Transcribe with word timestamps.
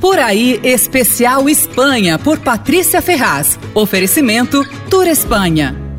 Por 0.00 0.18
aí, 0.18 0.58
especial 0.64 1.48
Espanha, 1.48 2.18
por 2.18 2.38
Patrícia 2.38 3.02
Ferraz. 3.02 3.58
Oferecimento 3.74 4.64
Tour 4.88 5.06
Espanha. 5.06 5.89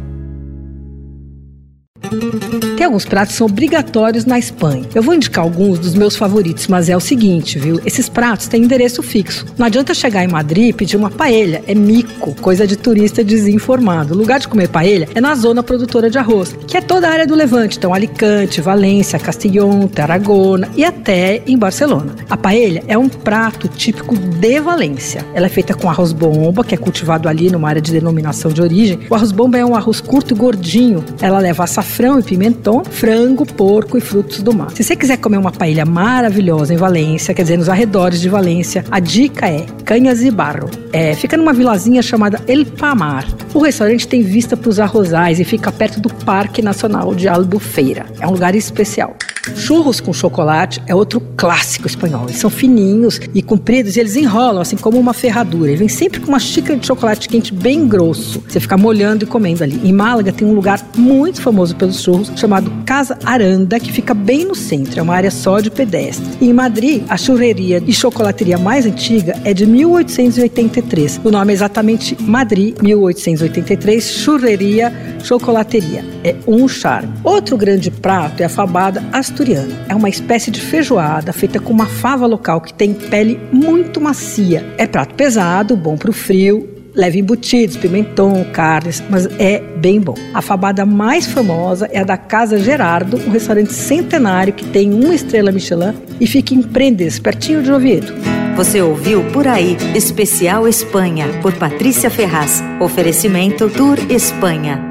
Tem 2.75 2.85
alguns 2.85 3.05
pratos 3.05 3.33
que 3.33 3.37
são 3.37 3.47
obrigatórios 3.47 4.25
na 4.25 4.37
Espanha. 4.37 4.85
Eu 4.93 5.01
vou 5.01 5.13
indicar 5.13 5.43
alguns 5.43 5.79
dos 5.79 5.93
meus 5.93 6.15
favoritos, 6.15 6.67
mas 6.67 6.89
é 6.89 6.97
o 6.97 6.99
seguinte, 6.99 7.57
viu? 7.57 7.79
Esses 7.85 8.09
pratos 8.09 8.47
têm 8.47 8.63
endereço 8.63 9.01
fixo. 9.01 9.45
Não 9.57 9.65
adianta 9.65 9.93
chegar 9.93 10.23
em 10.23 10.27
Madrid 10.27 10.69
e 10.69 10.73
pedir 10.73 10.97
uma 10.97 11.09
paella. 11.09 11.61
É 11.67 11.73
mico, 11.73 12.33
coisa 12.41 12.67
de 12.67 12.75
turista 12.75 13.23
desinformado. 13.23 14.13
O 14.13 14.17
lugar 14.17 14.39
de 14.39 14.47
comer 14.47 14.67
paella 14.67 15.07
é 15.15 15.21
na 15.21 15.33
zona 15.35 15.63
produtora 15.63 16.09
de 16.09 16.17
arroz, 16.17 16.55
que 16.67 16.75
é 16.75 16.81
toda 16.81 17.07
a 17.07 17.11
área 17.11 17.27
do 17.27 17.35
Levante. 17.35 17.77
Então, 17.77 17.93
Alicante, 17.93 18.59
Valência, 18.59 19.19
Castellón, 19.19 19.87
Tarragona 19.87 20.69
e 20.75 20.83
até 20.83 21.41
em 21.47 21.57
Barcelona. 21.57 22.15
A 22.29 22.35
paella 22.35 22.81
é 22.87 22.97
um 22.97 23.07
prato 23.07 23.67
típico 23.67 24.17
de 24.17 24.59
Valência. 24.59 25.25
Ela 25.33 25.45
é 25.45 25.49
feita 25.49 25.73
com 25.73 25.89
arroz 25.89 26.11
bomba, 26.11 26.63
que 26.63 26.75
é 26.75 26.77
cultivado 26.77 27.29
ali 27.29 27.49
numa 27.49 27.69
área 27.69 27.81
de 27.81 27.91
denominação 27.91 28.51
de 28.51 28.61
origem. 28.61 28.99
O 29.09 29.15
arroz 29.15 29.31
bomba 29.31 29.57
é 29.57 29.65
um 29.65 29.75
arroz 29.75 30.01
curto 30.01 30.33
e 30.33 30.37
gordinho. 30.37 31.03
Ela 31.21 31.39
leva 31.39 31.63
açafrão 31.63 32.19
e 32.19 32.23
pimentão, 32.41 32.83
frango, 32.83 33.45
porco 33.45 33.99
e 33.99 34.01
frutos 34.01 34.41
do 34.41 34.51
mar. 34.51 34.71
Se 34.71 34.83
você 34.83 34.95
quiser 34.95 35.17
comer 35.17 35.37
uma 35.37 35.51
paella 35.51 35.85
maravilhosa 35.85 36.73
em 36.73 36.77
Valência, 36.77 37.35
quer 37.35 37.43
dizer, 37.43 37.55
nos 37.55 37.69
arredores 37.69 38.19
de 38.19 38.29
Valência, 38.29 38.83
a 38.89 38.99
dica 38.99 39.47
é 39.47 39.67
Canhas 39.85 40.23
e 40.23 40.31
Barro. 40.31 40.67
É, 40.91 41.13
fica 41.13 41.37
numa 41.37 41.53
vilazinha 41.53 42.01
chamada 42.01 42.41
El 42.47 42.65
Pamar. 42.65 43.27
O 43.53 43.59
restaurante 43.59 44.07
tem 44.07 44.23
vista 44.23 44.57
para 44.57 44.69
os 44.69 44.79
arrozais 44.79 45.39
e 45.39 45.43
fica 45.43 45.71
perto 45.71 45.99
do 45.99 46.11
Parque 46.11 46.63
Nacional 46.63 47.13
de 47.13 47.27
Albufeira. 47.27 48.07
É 48.19 48.25
um 48.25 48.31
lugar 48.31 48.55
especial. 48.55 49.15
Churros 49.55 49.99
com 49.99 50.13
chocolate 50.13 50.81
é 50.85 50.93
outro 50.93 51.21
clássico 51.35 51.87
espanhol. 51.87 52.25
Eles 52.25 52.37
são 52.37 52.49
fininhos 52.49 53.19
e 53.33 53.41
compridos 53.41 53.95
e 53.95 53.99
eles 53.99 54.15
enrolam 54.15 54.61
assim 54.61 54.75
como 54.75 54.99
uma 54.99 55.13
ferradura. 55.13 55.71
E 55.71 55.75
vem 55.75 55.87
sempre 55.87 56.19
com 56.19 56.27
uma 56.27 56.39
xícara 56.39 56.77
de 56.77 56.85
chocolate 56.85 57.27
quente 57.27 57.53
bem 57.53 57.87
grosso. 57.87 58.43
Você 58.47 58.59
fica 58.59 58.77
molhando 58.77 59.23
e 59.23 59.27
comendo 59.27 59.63
ali. 59.63 59.81
Em 59.83 59.91
Málaga 59.91 60.31
tem 60.31 60.47
um 60.47 60.53
lugar 60.53 60.79
muito 60.95 61.41
famoso 61.41 61.75
pelos 61.75 62.01
churros 62.01 62.31
chamado 62.35 62.71
Casa 62.85 63.17
Aranda, 63.23 63.79
que 63.79 63.91
fica 63.91 64.13
bem 64.13 64.45
no 64.45 64.55
centro. 64.55 64.99
É 64.99 65.01
uma 65.01 65.15
área 65.15 65.31
só 65.31 65.59
de 65.59 65.71
pedestre. 65.71 66.25
E 66.39 66.49
em 66.49 66.53
Madrid, 66.53 67.03
a 67.09 67.17
churreria 67.17 67.81
e 67.85 67.93
chocolateria 67.93 68.57
mais 68.57 68.85
antiga 68.85 69.39
é 69.43 69.53
de 69.53 69.65
1883. 69.65 71.21
O 71.23 71.31
nome 71.31 71.51
é 71.51 71.55
exatamente 71.55 72.15
Madrid 72.21 72.75
1883 72.81 74.11
Churreria 74.11 74.91
Chocolateria. 75.23 76.03
É 76.23 76.35
um 76.47 76.67
charme. 76.67 77.13
Outro 77.23 77.57
grande 77.57 77.89
prato 77.89 78.41
é 78.41 78.45
a 78.45 78.49
fabada 78.49 79.03
asturiana. 79.31 79.73
É 79.87 79.95
uma 79.95 80.09
espécie 80.09 80.51
de 80.51 80.61
feijoada 80.61 81.33
feita 81.33 81.59
com 81.59 81.71
uma 81.73 81.85
fava 81.85 82.25
local 82.25 82.61
que 82.61 82.73
tem 82.73 82.93
pele 82.93 83.39
muito 83.51 83.99
macia. 83.99 84.65
É 84.77 84.85
prato 84.85 85.15
pesado, 85.15 85.75
bom 85.75 85.97
para 85.97 86.09
o 86.09 86.13
frio, 86.13 86.69
leva 86.93 87.17
embutidos, 87.17 87.77
pimentão, 87.77 88.45
carnes, 88.51 89.01
mas 89.09 89.25
é 89.39 89.59
bem 89.77 89.99
bom. 89.99 90.15
A 90.33 90.41
fabada 90.41 90.85
mais 90.85 91.25
famosa 91.25 91.89
é 91.91 91.99
a 91.99 92.03
da 92.03 92.17
Casa 92.17 92.59
Gerardo, 92.59 93.17
um 93.25 93.31
restaurante 93.31 93.73
centenário 93.73 94.53
que 94.53 94.65
tem 94.65 94.93
uma 94.93 95.15
estrela 95.15 95.51
Michelin 95.51 95.93
e 96.19 96.27
fica 96.27 96.53
em 96.53 96.61
Prendes, 96.61 97.19
pertinho 97.19 97.63
de 97.63 97.71
Oviedo. 97.71 98.13
Você 98.55 98.81
ouviu 98.81 99.23
Por 99.31 99.47
Aí, 99.47 99.77
Especial 99.95 100.67
Espanha, 100.67 101.27
por 101.41 101.53
Patrícia 101.53 102.09
Ferraz. 102.09 102.61
Oferecimento 102.81 103.69
Tour 103.69 103.97
Espanha. 104.09 104.90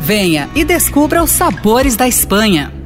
Venha 0.13 0.49
e 0.53 0.65
descubra 0.65 1.23
os 1.23 1.31
sabores 1.31 1.95
da 1.95 2.05
Espanha. 2.05 2.80